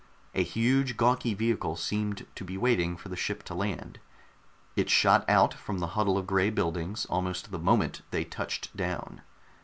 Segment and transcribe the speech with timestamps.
[0.33, 3.99] A huge gawky vehicle seemed to be waiting for the ship to land;
[4.75, 9.21] it shot out from the huddle of gray buildings almost the moment they touched down.